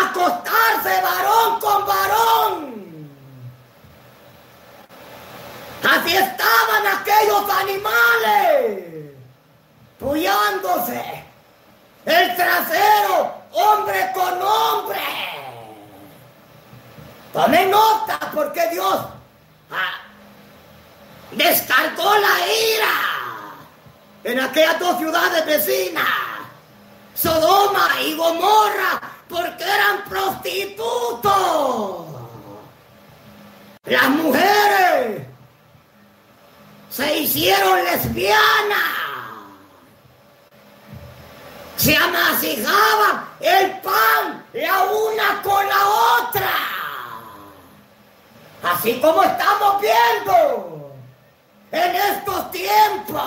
acostarse 0.00 1.02
varón 1.02 1.60
con 1.60 1.86
varón. 1.86 2.78
Así 5.82 6.16
estaban 6.16 6.86
aquellos 6.86 7.50
animales, 7.50 8.97
puyándose 9.98 11.24
el 12.04 12.36
trasero, 12.36 13.34
hombre 13.52 14.10
con 14.14 14.42
hombre. 14.42 15.00
Tome 17.32 17.66
nota 17.66 18.18
porque 18.34 18.68
Dios 18.70 18.96
ah, 19.70 20.00
descargó 21.32 22.14
la 22.16 22.38
ira 22.74 22.94
en 24.24 24.40
aquellas 24.40 24.78
dos 24.78 24.98
ciudades 24.98 25.44
vecinas, 25.46 26.06
Sodoma 27.14 28.00
y 28.00 28.16
Gomorra, 28.16 29.00
porque 29.28 29.64
eran 29.64 30.04
prostitutos. 30.08 32.06
Las 33.84 34.08
mujeres 34.10 35.26
se 36.90 37.18
hicieron 37.18 37.84
lesbianas. 37.84 39.07
Se 41.78 41.96
amasijaban 41.96 43.24
el 43.40 43.70
pan 43.80 44.44
la 44.52 44.84
una 44.84 45.42
con 45.42 45.66
la 45.66 45.88
otra. 46.20 46.50
Así 48.62 49.00
como 49.00 49.22
estamos 49.22 49.80
viendo 49.80 50.92
en 51.72 51.96
estos 51.96 52.50
tiempos. 52.50 53.22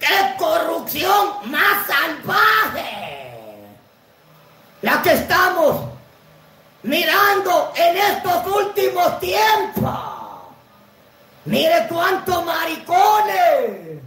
¡Qué 0.00 0.34
corrupción 0.36 1.50
más 1.50 1.86
salvaje! 1.86 3.02
la 4.82 5.00
que 5.00 5.12
estamos 5.12 5.76
mirando 6.82 7.72
en 7.76 7.96
estos 7.96 8.46
últimos 8.46 9.20
tiempos. 9.20 9.98
Mire 11.44 11.86
cuántos 11.88 12.44
maricones 12.44 14.02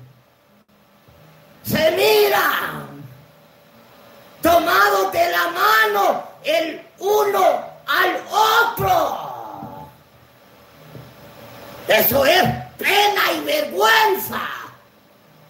se 1.67 1.91
miran 1.91 3.04
tomados 4.41 5.12
de 5.12 5.30
la 5.30 5.47
mano 5.47 6.23
el 6.43 6.82
uno 6.99 7.65
al 7.88 8.21
otro. 8.30 9.89
Eso 11.88 12.25
es 12.25 12.43
pena 12.78 13.32
y 13.36 13.39
vergüenza 13.41 14.41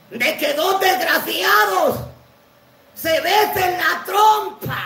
de 0.10 0.38
que 0.38 0.54
dos 0.54 0.80
desgraciados 0.80 1.98
se 2.94 3.20
besen 3.22 3.78
la 3.78 4.04
trompa 4.06 4.84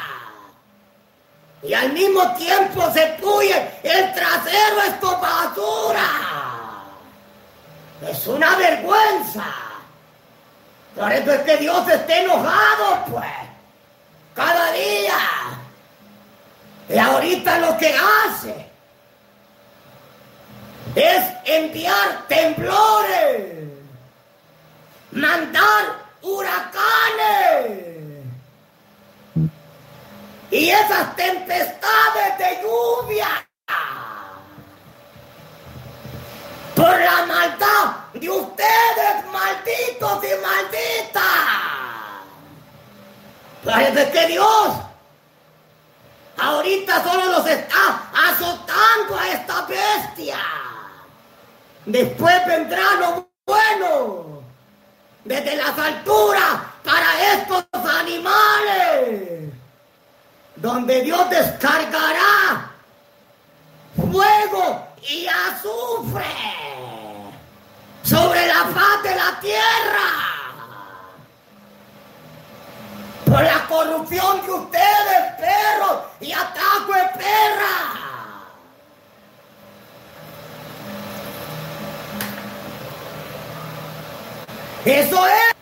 y 1.61 1.73
al 1.73 1.91
mismo 1.93 2.33
tiempo 2.35 2.89
se 2.91 3.05
puye 3.21 3.71
el 3.83 4.13
trasero 4.13 4.81
esto 4.87 5.17
basura. 5.19 6.09
Es 8.09 8.27
una 8.27 8.55
vergüenza. 8.55 9.68
Por 10.99 11.11
eso 11.13 11.31
es 11.31 11.41
que 11.41 11.57
Dios 11.57 11.87
está 11.87 12.17
enojado, 12.17 13.05
pues. 13.09 13.31
Cada 14.35 14.71
día. 14.73 15.19
Y 16.89 16.97
ahorita 16.97 17.59
lo 17.59 17.77
que 17.77 17.95
hace 17.95 18.65
es 20.95 21.23
enviar 21.45 22.27
temblores, 22.27 23.69
mandar 25.11 25.85
huracanes 26.21 27.99
y 30.51 30.69
esas 30.69 31.15
tempestades 31.15 32.37
de 32.39 32.61
lluvia 32.63 33.47
por 36.75 36.99
la 36.99 37.25
maldad 37.25 37.95
de 38.13 38.29
ustedes, 38.29 39.25
malditos 39.31 40.23
y 40.23 40.41
malditas. 40.41 41.23
Parece 43.63 44.11
que 44.11 44.27
Dios 44.27 44.69
ahorita 46.37 47.03
solo 47.03 47.25
los 47.25 47.45
está 47.45 48.09
azotando 48.29 49.17
a 49.19 49.27
esta 49.27 49.61
bestia. 49.65 50.39
Después 51.85 52.45
vendrá 52.47 52.95
lo 52.99 53.29
bueno 53.45 54.43
desde 55.25 55.57
las 55.57 55.77
alturas 55.77 56.61
para 56.83 57.33
estos 57.33 57.65
animales 57.83 59.49
donde 60.55 61.01
Dios 61.01 61.29
descargará 61.29 62.71
fuego 63.95 64.87
y 65.07 65.27
azufre 65.27 66.25
sobre 68.03 68.47
la 68.47 68.65
faz 68.65 69.03
de 69.03 69.15
la 69.15 69.39
tierra 69.39 70.29
por 73.25 73.43
la 73.43 73.67
corrupción 73.67 74.43
de 74.43 74.51
ustedes, 74.51 75.33
perros, 75.37 76.01
y 76.19 76.31
ataco 76.31 76.93
de 76.93 77.09
perra. 77.19 77.99
Eso 84.85 85.27
es. 85.27 85.55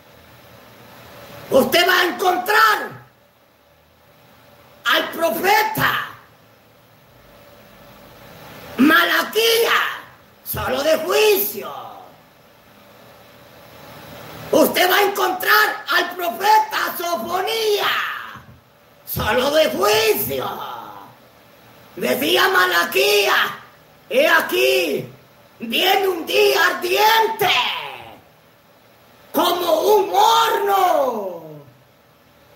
Usted 1.50 1.86
va 1.86 2.00
a 2.00 2.04
encontrar 2.04 2.98
al 4.86 5.10
profeta 5.10 6.08
Malaquía, 8.78 9.72
solo 10.44 10.82
de 10.82 10.96
juicio. 10.98 11.70
Usted 14.52 14.90
va 14.90 14.96
a 14.96 15.02
encontrar 15.02 15.84
al 15.88 16.14
profeta 16.14 16.96
Sofonía, 16.96 17.88
solo 19.28 19.50
de 19.50 19.70
juicio. 19.70 20.46
Decía 21.96 22.48
Malaquía, 22.48 23.58
he 24.08 24.26
aquí, 24.26 25.06
viene 25.58 26.08
un 26.08 26.24
día 26.24 26.66
ardiente, 26.68 27.50
como 29.32 29.80
un 29.80 30.10
horno 30.14 31.38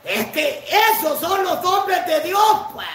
es 0.05 0.27
que 0.29 0.65
esos 0.69 1.21
son 1.21 1.45
los 1.45 1.65
hombres 1.65 2.07
de 2.07 2.21
Dios, 2.21 2.57
pues, 2.73 2.87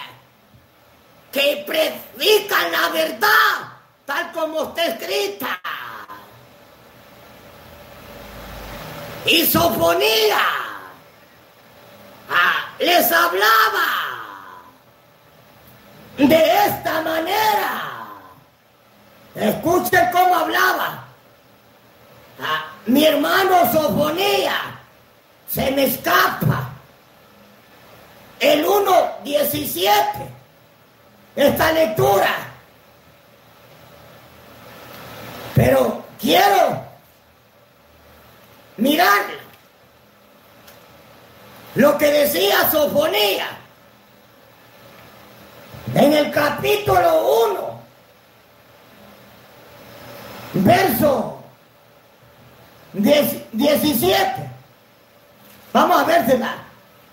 que 1.31 1.63
predican 1.65 2.71
la 2.71 2.89
verdad, 2.89 3.77
tal 4.05 4.31
como 4.31 4.63
está 4.63 4.85
escrita. 4.85 5.59
Y 9.25 9.45
Sofonía 9.45 10.39
ah, 12.29 12.66
les 12.79 13.11
hablaba 13.11 13.87
de 16.17 16.65
esta 16.65 17.01
manera. 17.01 17.83
Escuchen 19.35 20.09
cómo 20.11 20.35
hablaba. 20.35 21.03
Ah, 22.39 22.65
mi 22.85 23.05
hermano 23.05 23.71
Sofonía 23.71 24.79
se 25.49 25.71
me 25.71 25.85
escapa 25.85 26.69
el 28.39 28.65
1.17, 28.65 29.91
esta 31.35 31.71
lectura. 31.71 32.35
Pero 35.55 36.03
quiero 36.19 36.83
mirar 38.77 39.46
lo 41.77 41.95
que 41.95 42.07
decía 42.07 42.71
Sofonía 42.71 43.49
en 45.93 46.11
el 46.11 46.31
capítulo 46.31 47.51
1, 47.53 47.81
verso 50.53 51.43
17. 52.93 54.49
Vamos 55.71 56.01
a 56.01 56.03
ver 56.05 56.25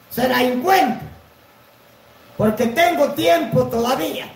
se 0.08 0.28
la 0.28 0.42
encuentra 0.42 1.08
porque 2.38 2.66
tengo 2.68 3.12
tiempo 3.12 3.66
todavía. 3.66 4.32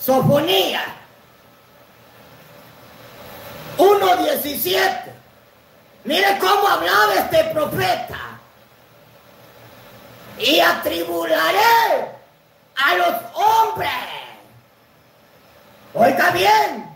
Sofonía 0.00 0.82
1.17. 3.78 5.12
Mire 6.02 6.38
cómo 6.40 6.66
hablaba 6.66 7.14
este 7.14 7.44
profeta. 7.44 8.33
Y 10.38 10.60
atribularé 10.60 12.10
a 12.76 12.94
los 12.96 13.14
hombres. 13.34 13.90
Oiga 15.94 16.30
bien. 16.30 16.90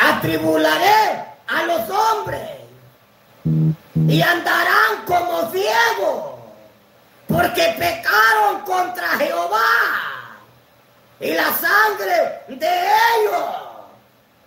Atribularé 0.00 1.24
a 1.48 1.62
los 1.64 1.90
hombres. 1.90 2.50
Y 4.08 4.22
andarán 4.22 5.04
como 5.06 5.50
ciegos 5.50 6.38
porque 7.28 7.74
pecaron 7.78 8.60
contra 8.62 9.08
Jehová 9.18 9.58
y 11.20 11.32
la 11.32 11.52
sangre 11.56 12.42
de 12.48 12.86
ellos 13.16 13.54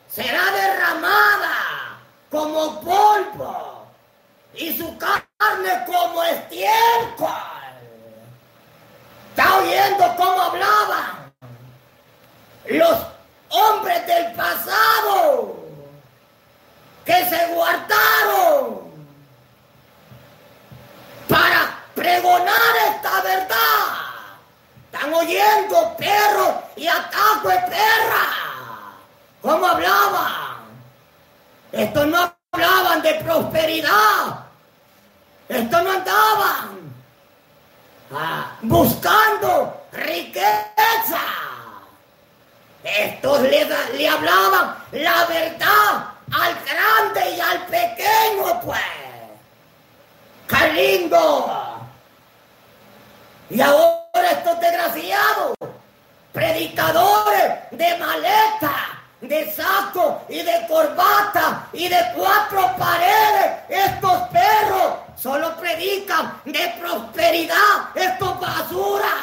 será 0.07 0.51
derramada 0.51 1.99
como 2.29 2.81
polvo 2.81 3.70
y 4.53 4.77
su 4.77 4.97
carne 4.97 5.85
como 5.85 6.23
estiércol. 6.23 7.29
¿Está 9.29 9.57
oyendo 9.57 10.15
cómo 10.17 10.41
hablaban 10.41 11.33
los 12.65 12.97
hombres 13.49 14.07
del 14.07 14.33
pasado 14.33 15.55
que 17.05 17.25
se 17.25 17.47
guardaron 17.47 18.91
para 21.27 21.79
pregonar 21.95 22.75
esta 22.89 23.21
verdad. 23.21 23.57
Están 24.91 25.13
oyendo 25.13 25.95
perros 25.97 26.55
y 26.75 26.87
ataco 26.87 27.49
de 27.49 27.59
perra. 27.59 28.27
¿Cómo 29.41 29.65
hablaban? 29.65 30.57
Estos 31.71 32.07
no 32.07 32.40
hablaban 32.53 33.01
de 33.01 33.13
prosperidad. 33.15 34.45
Estos 35.47 35.83
no 35.83 35.91
andaban 35.91 36.93
ah, 38.13 38.57
buscando 38.61 39.85
riqueza. 39.93 41.21
Estos 42.83 43.41
le, 43.43 43.65
le 43.93 44.09
hablaban 44.09 44.75
la 44.91 45.25
verdad 45.25 46.11
al 46.31 46.55
grande 46.65 47.35
y 47.37 47.39
al 47.39 47.65
pequeño, 47.67 48.61
pues. 48.65 48.79
¡Qué 50.47 50.73
lindo! 50.73 51.87
Y 53.49 53.61
ahora 53.61 54.31
estos 54.31 54.59
desgraciados, 54.59 55.55
predicadores 56.33 57.53
de 57.71 57.97
maleta, 57.97 58.90
de 59.21 59.51
saco 59.51 60.23
y 60.27 60.41
de 60.41 60.65
corbata 60.67 61.67
y 61.73 61.87
de 61.87 61.99
cuatro 62.15 62.75
paredes, 62.77 63.51
estos 63.69 64.21
perros 64.29 64.93
solo 65.15 65.55
predican 65.57 66.41
de 66.45 66.73
prosperidad, 66.79 67.95
esto 67.95 68.35
basura. 68.35 69.13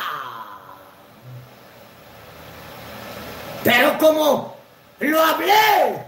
Pero 3.65 3.99
como 3.99 4.57
lo 5.01 5.23
hablé, 5.23 6.05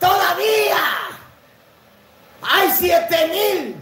todavía 0.00 0.76
hay 2.42 2.70
siete 2.72 3.26
mil 3.28 3.76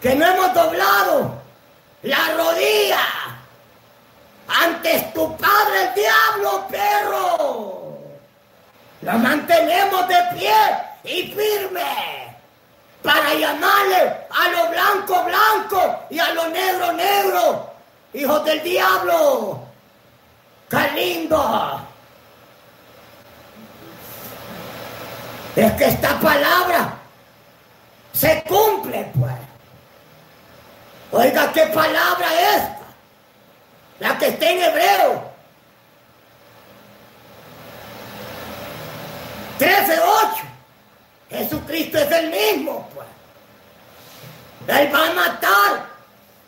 que 0.00 0.14
no 0.14 0.26
hemos 0.26 0.54
doblado 0.54 1.42
la 2.02 2.34
rodilla 2.36 3.21
antes 4.48 5.12
tu 5.12 5.36
padre 5.36 5.88
el 5.88 5.94
diablo, 5.94 6.66
perro. 6.68 7.98
Lo 9.02 9.12
mantenemos 9.18 10.08
de 10.08 10.16
pie 10.34 10.54
y 11.04 11.32
firme 11.32 12.36
para 13.02 13.34
llamarle 13.34 14.16
a 14.30 14.48
lo 14.48 14.68
blanco 14.68 15.24
blanco 15.24 16.06
y 16.10 16.18
a 16.18 16.32
lo 16.34 16.48
negro 16.48 16.92
negro. 16.92 17.70
Hijos 18.14 18.44
del 18.44 18.62
diablo. 18.62 19.60
¡Qué 20.70 20.90
lindo! 20.94 21.80
Es 25.56 25.72
que 25.72 25.84
esta 25.84 26.18
palabra 26.20 26.94
se 28.12 28.42
cumple, 28.44 29.10
pues. 29.18 29.34
Oiga, 31.10 31.52
¿qué 31.52 31.66
palabra 31.66 32.26
es? 32.54 32.81
La 34.00 34.18
que 34.18 34.28
está 34.28 34.50
en 34.50 34.62
hebreo. 34.62 35.32
13.8. 39.58 40.52
Jesucristo 41.30 41.98
es 41.98 42.10
el 42.10 42.30
mismo, 42.30 42.88
pues. 42.94 43.06
Él 44.78 44.94
va 44.94 45.08
a 45.08 45.12
matar 45.12 45.86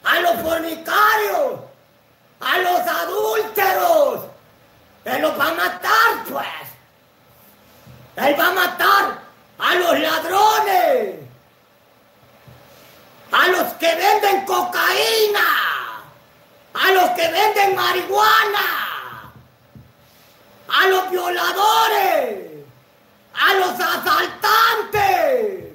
a 0.05 0.21
los 0.21 0.41
fornicarios, 0.41 1.61
a 2.41 2.59
los 2.59 2.81
adúlteros. 2.81 4.21
Él 5.05 5.23
los 5.23 5.39
va 5.39 5.49
a 5.49 5.55
matar, 5.55 6.25
pues. 6.31 6.47
Él 8.17 8.39
va 8.39 8.47
a 8.49 8.53
matar 8.53 9.19
a 9.59 9.75
los 9.75 9.99
ladrones, 9.99 11.15
a 13.33 13.49
los 13.49 13.73
que 13.75 13.95
venden 13.95 14.45
cocaína, 14.45 15.64
a 16.75 16.91
los 16.93 17.11
que 17.11 17.29
venden 17.29 17.75
marihuana, 17.75 19.33
a 20.69 20.87
los 20.89 21.11
violadores, 21.11 22.65
a 23.35 23.55
los 23.55 23.81
asaltantes. 23.81 25.73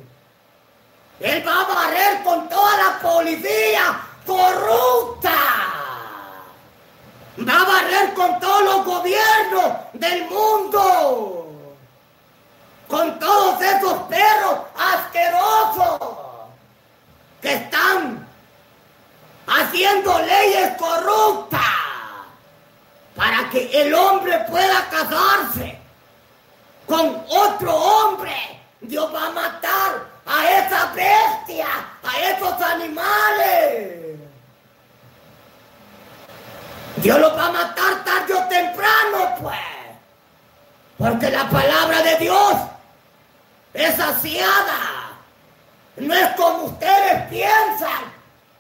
Él 1.20 1.48
va 1.48 1.62
a 1.62 1.66
barrer 1.66 2.24
con 2.24 2.48
toda 2.48 2.78
la 2.78 3.00
policía 3.00 4.00
corrupta. 4.26 5.36
Va 7.48 7.62
a 7.62 7.66
barrer 7.66 8.14
con 8.14 8.40
todos 8.40 8.64
los 8.64 8.86
gobiernos 8.86 9.74
del 9.94 10.26
mundo 10.26 11.50
con 12.90 13.20
todos 13.20 13.62
esos 13.62 13.94
perros 14.10 14.60
asquerosos 14.76 16.00
que 17.40 17.54
están 17.54 18.28
haciendo 19.70 20.20
leyes 20.20 20.78
corruptas 20.78 21.60
para 23.16 23.50
que 23.50 23.70
el 23.82 23.94
hombre 23.94 24.40
pueda 24.50 24.88
casarse 24.90 25.78
con 26.86 27.24
otro 27.28 27.76
hombre. 27.76 28.34
Dios 28.82 29.14
va 29.14 29.28
a 29.28 29.32
matar 29.32 30.06
a 30.26 30.60
esa 30.60 30.86
bestia, 30.94 31.68
a 32.04 32.20
esos 32.32 32.62
animales. 32.62 34.20
Dios 36.98 37.20
los 37.20 37.38
va 37.38 37.48
a 37.48 37.52
matar 37.52 38.04
tarde 38.04 38.34
o 38.34 38.44
temprano, 38.48 39.36
pues. 39.42 39.60
Porque 40.98 41.30
la 41.30 41.50
palabra 41.50 42.02
de 42.02 42.16
Dios 42.18 42.54
es 43.74 43.96
saciada. 43.96 45.12
No 45.98 46.14
es 46.14 46.30
como 46.36 46.64
ustedes 46.64 47.28
piensan, 47.30 48.19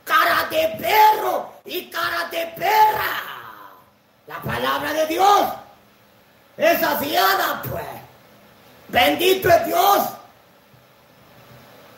cara 0.10 0.48
de 0.50 0.68
perro 0.80 1.54
y 1.66 1.86
cara 1.86 2.28
de 2.32 2.48
perra. 2.58 3.22
La 4.26 4.42
palabra 4.42 4.92
de 4.92 5.06
Dios 5.06 5.48
es 6.58 6.80
saciada, 6.80 7.62
pues. 7.70 7.86
Bendito 8.88 9.50
es 9.50 9.66
Dios. 9.68 10.00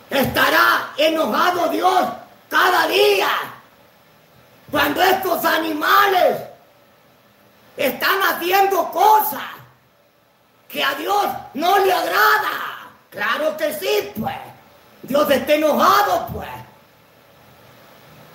Estará 0.10 0.92
enojado 0.98 1.70
Dios 1.70 2.06
cada 2.50 2.86
día 2.88 3.30
cuando 4.70 5.02
estos 5.02 5.46
animales 5.46 6.42
están 7.78 8.22
haciendo 8.24 8.92
cosas 8.92 9.52
que 10.68 10.84
a 10.84 10.94
Dios 10.96 11.28
no 11.54 11.80
le 11.80 11.94
agrada. 11.94 12.90
Claro 13.10 13.56
que 13.56 13.74
sí, 13.74 14.12
pues. 14.20 14.38
Dios 15.04 15.30
está 15.32 15.54
enojado, 15.54 16.28
pues. 16.34 16.71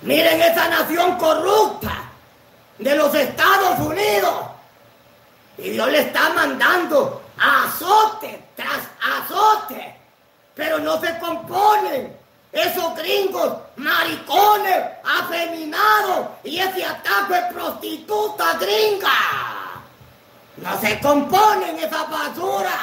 Miren 0.01 0.41
esa 0.41 0.67
nación 0.69 1.17
corrupta 1.17 2.07
de 2.77 2.95
los 2.95 3.13
Estados 3.15 3.79
Unidos. 3.79 4.33
Y 5.57 5.71
Dios 5.71 5.91
le 5.91 6.01
está 6.01 6.29
mandando 6.29 7.23
azote 7.37 8.43
tras 8.55 8.79
azote. 9.01 9.95
Pero 10.53 10.79
no 10.79 10.99
se 10.99 11.17
componen 11.19 12.15
esos 12.51 12.95
gringos 12.95 13.53
maricones, 13.75 14.77
afeminados 15.03 16.27
y 16.43 16.59
ese 16.59 16.85
ataque 16.85 17.53
prostituta 17.53 18.53
gringa. 18.59 19.81
No 20.57 20.79
se 20.79 20.99
componen 20.99 21.77
esa 21.77 22.03
basura. 22.05 22.79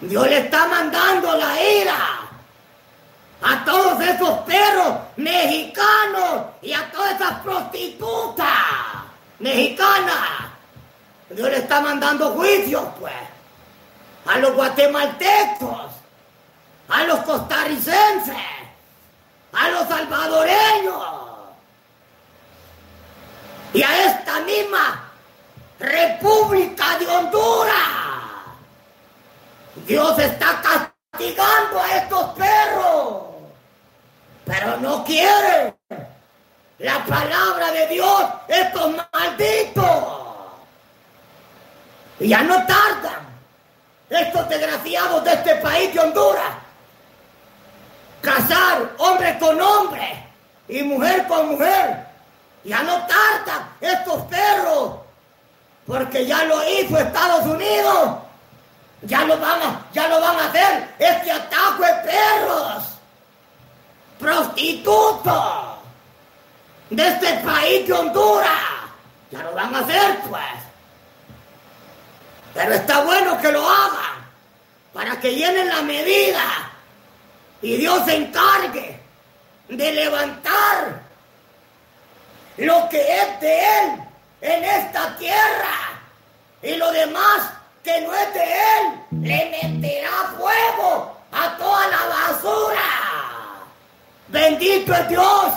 Dios 0.00 0.28
le 0.28 0.38
está 0.38 0.66
mandando 0.68 1.36
la 1.36 1.62
ira 1.62 2.27
a 3.40 3.64
todos 3.64 4.00
esos 4.00 4.38
perros 4.40 4.96
mexicanos 5.16 6.46
y 6.60 6.72
a 6.72 6.90
todas 6.90 7.14
esas 7.14 7.40
prostitutas 7.40 8.48
mexicanas. 9.38 10.48
Dios 11.30 11.48
le 11.48 11.58
está 11.58 11.80
mandando 11.80 12.30
juicios, 12.32 12.84
pues, 12.98 13.12
a 14.26 14.38
los 14.38 14.54
guatemaltecos, 14.54 15.92
a 16.88 17.04
los 17.04 17.20
costarricenses, 17.20 18.36
a 19.52 19.68
los 19.68 19.88
salvadoreños 19.88 21.04
y 23.72 23.82
a 23.82 24.06
esta 24.06 24.40
misma 24.40 25.04
República 25.78 26.98
de 26.98 27.06
Honduras. 27.06 27.74
Dios 29.86 30.18
está 30.18 30.60
castigando 30.60 31.80
a 31.80 31.96
estos 31.96 32.24
perros, 32.30 33.22
pero 34.48 34.78
no 34.78 35.04
quieren 35.04 35.76
la 36.78 37.04
palabra 37.04 37.70
de 37.70 37.86
Dios, 37.88 38.24
estos 38.48 38.94
malditos. 39.12 39.84
Y 42.18 42.28
ya 42.28 42.42
no 42.42 42.54
tardan 42.66 43.28
estos 44.10 44.48
desgraciados 44.48 45.22
de 45.22 45.32
este 45.34 45.54
país 45.56 45.92
de 45.92 46.00
Honduras 46.00 46.54
casar 48.22 48.90
hombre 48.98 49.38
con 49.38 49.60
hombre 49.60 50.24
y 50.66 50.82
mujer 50.82 51.26
con 51.28 51.50
mujer. 51.50 52.06
Ya 52.64 52.82
no 52.82 53.06
tardan 53.06 53.70
estos 53.80 54.22
perros, 54.24 54.94
porque 55.86 56.26
ya 56.26 56.42
lo 56.44 56.68
hizo 56.68 56.98
Estados 56.98 57.46
Unidos 57.46 58.18
ya 59.02 59.24
lo 59.24 59.38
van 59.38 59.62
a, 59.62 59.86
ya 59.92 60.08
lo 60.08 60.20
van 60.20 60.36
a 60.38 60.46
hacer. 60.48 60.94
Este 60.98 61.30
ataque 61.30 61.86
de 61.86 62.10
perros. 62.10 62.97
Prostitutos. 64.18 65.78
De 66.90 67.06
este 67.06 67.34
país 67.44 67.86
de 67.86 67.92
Honduras. 67.92 68.50
Ya 69.30 69.42
lo 69.42 69.52
van 69.52 69.74
a 69.74 69.80
hacer, 69.80 70.20
pues. 70.28 70.42
Pero 72.54 72.74
está 72.74 73.02
bueno 73.02 73.38
que 73.40 73.52
lo 73.52 73.68
hagan. 73.68 74.26
Para 74.92 75.20
que 75.20 75.34
llenen 75.34 75.68
la 75.68 75.82
medida. 75.82 76.70
Y 77.60 77.76
Dios 77.76 78.04
se 78.04 78.16
encargue 78.16 79.00
de 79.68 79.92
levantar 79.92 81.02
lo 82.56 82.88
que 82.88 83.00
es 83.00 83.40
de 83.40 83.58
Él 83.58 84.02
en 84.40 84.64
esta 84.64 85.16
tierra. 85.16 86.00
Y 86.62 86.74
lo 86.74 86.90
demás 86.90 87.50
que 87.82 88.00
no 88.00 88.14
es 88.14 88.34
de 88.34 88.42
él, 88.42 89.00
le 89.22 89.50
meterá 89.62 90.34
fuego 90.36 91.16
a 91.32 91.56
toda 91.56 91.88
la 91.88 92.06
basura. 92.06 93.07
Bendito 94.28 94.92
es 94.92 95.08
Dios 95.08 95.52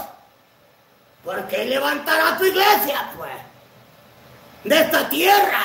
Porque 1.23 1.63
Él 1.63 1.69
levantará 1.71 2.37
tu 2.37 2.45
iglesia, 2.45 3.11
pues. 3.17 3.31
De 4.63 4.79
esta 4.79 5.09
tierra. 5.09 5.63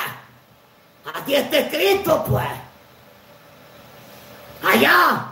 Aquí 1.13 1.35
está 1.35 1.59
escrito, 1.59 2.23
pues. 2.25 2.47
Allá, 4.63 5.27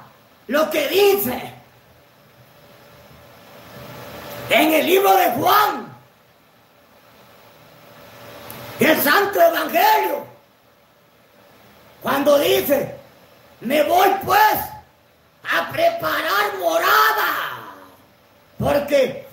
lo 0.48 0.70
que 0.70 0.88
dice. 0.88 1.54
En 4.50 4.74
el 4.74 4.86
libro 4.86 5.16
de 5.16 5.32
Juan. 5.32 5.96
El 8.80 9.02
Santo 9.02 9.42
Evangelio. 9.42 10.26
Cuando 12.02 12.38
dice, 12.38 12.96
me 13.62 13.82
voy 13.84 14.10
pues 14.24 14.60
a 15.52 15.72
preparar. 15.72 16.35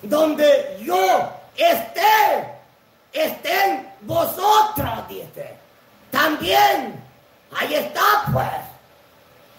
Donde 0.01 0.77
yo 0.81 1.31
esté, 1.55 2.59
estén 3.11 3.93
vosotros, 4.01 5.07
dice. 5.07 5.57
También, 6.11 7.01
ahí 7.57 7.75
está 7.75 8.25
pues. 8.31 8.47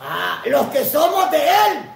Ah, 0.00 0.42
los 0.44 0.66
que 0.68 0.84
somos 0.84 1.30
de 1.30 1.48
Él. 1.48 1.90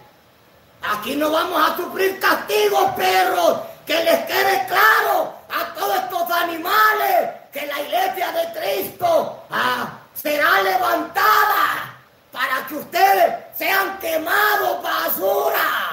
Aquí 0.83 1.17
no 1.17 1.31
vamos 1.31 1.61
a 1.61 1.77
sufrir 1.77 2.19
castigo, 2.21 2.95
perros. 2.97 3.59
Que 3.87 4.05
les 4.05 4.19
quede 4.27 4.67
claro 4.67 5.33
a 5.49 5.75
todos 5.75 5.97
estos 5.97 6.31
animales 6.31 7.31
que 7.53 7.67
la 7.67 7.81
iglesia 7.81 8.33
de 8.33 8.61
Cristo 8.61 9.43
ah, 9.51 9.99
será 10.15 10.63
levantada 10.63 11.97
para 12.31 12.67
que 12.67 12.75
ustedes 12.75 13.35
sean 13.57 13.99
quemados 13.99 14.83
basura. 14.83 15.88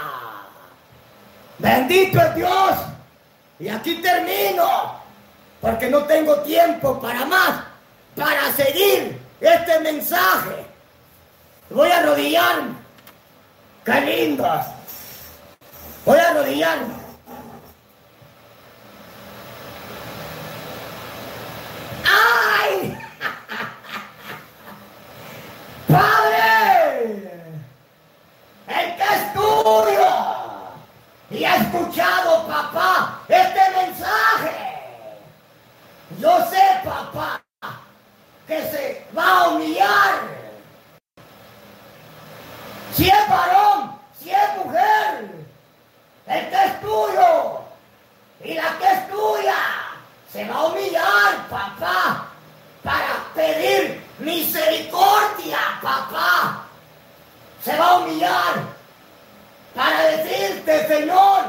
Bendito 1.60 2.22
es 2.22 2.36
Dios. 2.36 2.78
Y 3.60 3.70
aquí 3.70 3.95
termino, 4.01 4.99
porque 5.62 5.89
no 5.89 6.03
tengo 6.03 6.41
tiempo 6.41 6.99
para 6.99 7.26
más, 7.26 7.64
para 8.16 8.51
seguir 8.53 9.20
este 9.39 9.80
mensaje. 9.80 10.66
Voy 11.70 11.89
a 11.89 11.99
arrodillarme. 11.99 12.76
Qué 13.86 14.01
lindos. 14.01 14.66
Voy 16.06 16.20
a 16.20 16.30
arrodillarme. 16.30 16.93
¡Ay! 22.03 22.97
Padre, 25.88 27.22
el 28.68 28.95
que 28.95 29.03
es 29.03 29.34
tuyo 29.34 29.95
y 31.30 31.44
ha 31.44 31.56
escuchado, 31.58 32.48
papá, 32.48 33.20
este 33.28 33.70
mensaje. 33.72 34.76
Yo 36.20 36.50
sé, 36.50 36.62
papá, 36.84 37.42
que 38.48 38.62
se 38.70 39.08
va 39.18 39.40
a 39.40 39.48
humillar. 39.50 40.22
Si 42.94 43.10
es 43.10 43.30
varón, 43.30 44.00
si 44.20 44.30
es 44.30 44.58
mujer, 44.64 45.32
el 46.28 46.50
que 46.50 46.64
es 46.64 46.82
tuyo 46.82 47.62
y 48.44 48.54
la 48.54 48.78
que 48.78 48.86
es 48.86 49.10
tuya, 49.10 49.56
se 50.32 50.48
va 50.48 50.56
a 50.56 50.66
humillar, 50.66 51.48
papá, 51.50 52.28
para 52.84 53.26
pedir 53.34 54.04
misericordia, 54.20 55.58
papá. 55.82 56.62
Se 57.64 57.76
va 57.76 57.88
a 57.88 57.96
humillar 57.96 58.75
para 59.76 60.04
decirte, 60.06 60.88
Señor, 60.88 61.44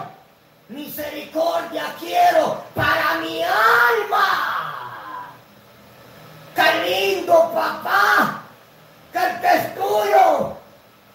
misericordia 0.68 1.94
quiero 2.00 2.64
para 2.74 3.14
mi 3.20 3.40
alma. 3.42 5.30
Qué 6.54 6.88
lindo, 6.88 7.52
papá, 7.54 8.40
que 9.12 9.18
el 9.18 9.40
que 9.40 9.54
es 9.54 9.74
tuyo 9.76 10.56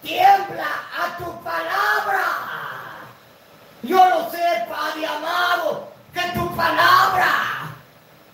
tiembla 0.00 0.72
a 0.98 1.16
tu 1.18 1.42
palabra. 1.42 2.24
Yo 3.82 4.08
lo 4.08 4.30
sé, 4.30 4.66
Padre 4.68 5.06
amado, 5.06 5.88
que 6.14 6.22
tu 6.32 6.56
palabra 6.56 7.72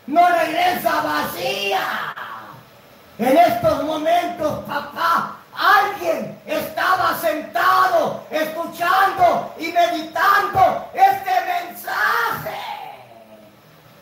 no 0.06 0.28
regresa 0.28 1.00
vacía. 1.00 2.14
En 3.18 3.36
estos 3.36 3.82
momentos, 3.82 4.64
papá, 4.64 5.37
alguien 5.58 6.40
estaba 6.46 7.18
sentado, 7.20 8.24
escuchando 8.30 9.52
y 9.58 9.72
meditando 9.72 10.88
este 10.94 11.30
mensaje. 11.44 12.56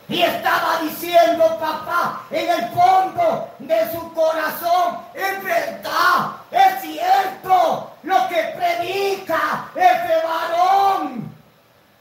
Y 0.09 0.22
estaba 0.22 0.78
diciendo, 0.82 1.59
papá, 1.59 2.22
en 2.30 2.48
el 2.48 2.68
fondo 2.68 3.48
de 3.59 3.90
su 3.90 4.14
corazón, 4.14 4.98
es 5.14 5.42
verdad, 5.42 6.30
es 6.50 6.82
cierto 6.82 7.90
lo 8.02 8.28
que 8.28 8.54
predica 8.57 9.68
ese 9.74 10.26
varón. 10.26 11.34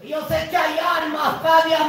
Yo 0.01 0.27
sé 0.27 0.47
que 0.51 0.57
hay 0.57 0.77
almas, 0.77 1.35
Padre 1.41 1.75
amado. 1.75 1.85